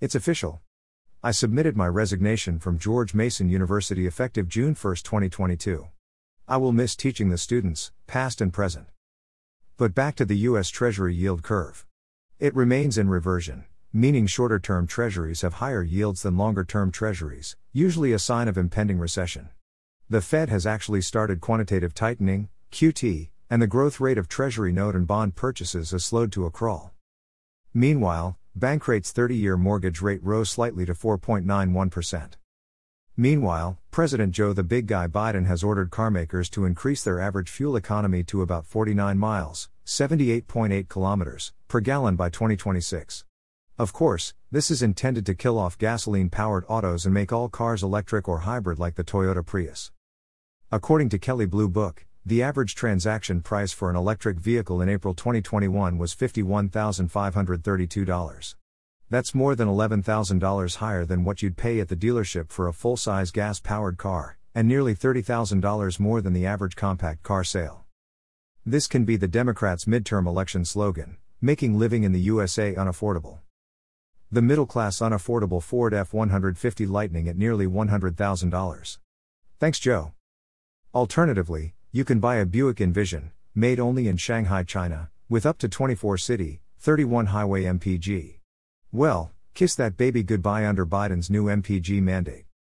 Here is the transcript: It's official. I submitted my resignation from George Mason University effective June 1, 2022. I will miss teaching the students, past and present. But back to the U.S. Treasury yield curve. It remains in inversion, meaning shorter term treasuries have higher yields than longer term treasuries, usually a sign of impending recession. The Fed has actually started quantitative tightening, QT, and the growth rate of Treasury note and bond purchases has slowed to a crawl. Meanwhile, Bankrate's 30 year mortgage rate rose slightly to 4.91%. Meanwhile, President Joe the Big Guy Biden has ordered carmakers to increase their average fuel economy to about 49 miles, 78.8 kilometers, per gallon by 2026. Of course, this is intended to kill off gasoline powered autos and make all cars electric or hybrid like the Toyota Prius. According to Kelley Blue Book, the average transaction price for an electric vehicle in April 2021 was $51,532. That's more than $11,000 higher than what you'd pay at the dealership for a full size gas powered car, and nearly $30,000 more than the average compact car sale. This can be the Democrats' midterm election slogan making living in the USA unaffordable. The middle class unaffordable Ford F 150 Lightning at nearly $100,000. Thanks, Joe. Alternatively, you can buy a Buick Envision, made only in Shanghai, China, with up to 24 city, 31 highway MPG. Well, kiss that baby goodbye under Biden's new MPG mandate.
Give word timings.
It's 0.00 0.14
official. 0.14 0.62
I 1.22 1.30
submitted 1.30 1.76
my 1.76 1.86
resignation 1.86 2.58
from 2.58 2.78
George 2.78 3.12
Mason 3.12 3.50
University 3.50 4.06
effective 4.06 4.48
June 4.48 4.74
1, 4.74 4.96
2022. 4.96 5.88
I 6.48 6.56
will 6.56 6.72
miss 6.72 6.96
teaching 6.96 7.28
the 7.28 7.36
students, 7.36 7.92
past 8.06 8.40
and 8.40 8.50
present. 8.50 8.86
But 9.76 9.94
back 9.94 10.16
to 10.16 10.24
the 10.24 10.38
U.S. 10.38 10.70
Treasury 10.70 11.14
yield 11.14 11.42
curve. 11.42 11.84
It 12.38 12.54
remains 12.54 12.96
in 12.96 13.12
inversion, 13.12 13.66
meaning 13.92 14.26
shorter 14.26 14.58
term 14.58 14.86
treasuries 14.86 15.42
have 15.42 15.60
higher 15.60 15.82
yields 15.82 16.22
than 16.22 16.38
longer 16.38 16.64
term 16.64 16.90
treasuries, 16.90 17.58
usually 17.74 18.14
a 18.14 18.18
sign 18.18 18.48
of 18.48 18.56
impending 18.56 18.98
recession. 18.98 19.50
The 20.08 20.22
Fed 20.22 20.48
has 20.48 20.64
actually 20.64 21.02
started 21.02 21.42
quantitative 21.42 21.92
tightening, 21.92 22.48
QT, 22.72 23.28
and 23.50 23.60
the 23.60 23.66
growth 23.66 24.00
rate 24.00 24.16
of 24.16 24.28
Treasury 24.28 24.72
note 24.72 24.96
and 24.96 25.06
bond 25.06 25.36
purchases 25.36 25.90
has 25.90 26.06
slowed 26.06 26.32
to 26.32 26.46
a 26.46 26.50
crawl. 26.50 26.94
Meanwhile, 27.74 28.38
Bankrate's 28.56 29.12
30 29.12 29.36
year 29.36 29.56
mortgage 29.56 30.02
rate 30.02 30.22
rose 30.24 30.50
slightly 30.50 30.84
to 30.84 30.92
4.91%. 30.92 32.32
Meanwhile, 33.16 33.78
President 33.90 34.32
Joe 34.32 34.52
the 34.52 34.64
Big 34.64 34.86
Guy 34.86 35.06
Biden 35.06 35.46
has 35.46 35.62
ordered 35.62 35.90
carmakers 35.90 36.50
to 36.50 36.64
increase 36.64 37.04
their 37.04 37.20
average 37.20 37.48
fuel 37.48 37.76
economy 37.76 38.24
to 38.24 38.42
about 38.42 38.66
49 38.66 39.16
miles, 39.18 39.68
78.8 39.86 40.88
kilometers, 40.88 41.52
per 41.68 41.80
gallon 41.80 42.16
by 42.16 42.28
2026. 42.28 43.24
Of 43.78 43.92
course, 43.92 44.34
this 44.50 44.70
is 44.70 44.82
intended 44.82 45.24
to 45.26 45.34
kill 45.34 45.56
off 45.56 45.78
gasoline 45.78 46.28
powered 46.28 46.64
autos 46.66 47.04
and 47.04 47.14
make 47.14 47.32
all 47.32 47.48
cars 47.48 47.82
electric 47.82 48.28
or 48.28 48.40
hybrid 48.40 48.78
like 48.78 48.96
the 48.96 49.04
Toyota 49.04 49.46
Prius. 49.46 49.92
According 50.72 51.08
to 51.10 51.18
Kelley 51.18 51.46
Blue 51.46 51.68
Book, 51.68 52.04
the 52.30 52.42
average 52.44 52.76
transaction 52.76 53.40
price 53.40 53.72
for 53.72 53.90
an 53.90 53.96
electric 53.96 54.38
vehicle 54.38 54.80
in 54.80 54.88
April 54.88 55.14
2021 55.14 55.98
was 55.98 56.14
$51,532. 56.14 58.54
That's 59.10 59.34
more 59.34 59.56
than 59.56 59.66
$11,000 59.66 60.76
higher 60.76 61.04
than 61.04 61.24
what 61.24 61.42
you'd 61.42 61.56
pay 61.56 61.80
at 61.80 61.88
the 61.88 61.96
dealership 61.96 62.52
for 62.52 62.68
a 62.68 62.72
full 62.72 62.96
size 62.96 63.32
gas 63.32 63.58
powered 63.58 63.98
car, 63.98 64.38
and 64.54 64.68
nearly 64.68 64.94
$30,000 64.94 65.98
more 65.98 66.20
than 66.20 66.32
the 66.32 66.46
average 66.46 66.76
compact 66.76 67.24
car 67.24 67.42
sale. 67.42 67.84
This 68.64 68.86
can 68.86 69.04
be 69.04 69.16
the 69.16 69.26
Democrats' 69.26 69.86
midterm 69.86 70.28
election 70.28 70.64
slogan 70.64 71.16
making 71.42 71.80
living 71.80 72.04
in 72.04 72.12
the 72.12 72.20
USA 72.20 72.76
unaffordable. 72.76 73.40
The 74.30 74.42
middle 74.42 74.66
class 74.66 74.98
unaffordable 74.98 75.60
Ford 75.60 75.92
F 75.92 76.14
150 76.14 76.86
Lightning 76.86 77.28
at 77.28 77.36
nearly 77.36 77.66
$100,000. 77.66 78.98
Thanks, 79.58 79.80
Joe. 79.80 80.12
Alternatively, 80.94 81.74
you 81.92 82.04
can 82.04 82.20
buy 82.20 82.36
a 82.36 82.46
Buick 82.46 82.80
Envision, 82.80 83.32
made 83.52 83.80
only 83.80 84.06
in 84.06 84.16
Shanghai, 84.16 84.62
China, 84.62 85.10
with 85.28 85.44
up 85.44 85.58
to 85.58 85.68
24 85.68 86.18
city, 86.18 86.60
31 86.78 87.26
highway 87.26 87.64
MPG. 87.64 88.38
Well, 88.92 89.32
kiss 89.54 89.74
that 89.74 89.96
baby 89.96 90.22
goodbye 90.22 90.66
under 90.66 90.86
Biden's 90.86 91.30
new 91.30 91.46
MPG 91.46 92.00
mandate. 92.00 92.44